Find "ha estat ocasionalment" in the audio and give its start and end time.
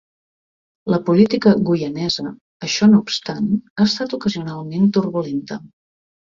3.77-4.93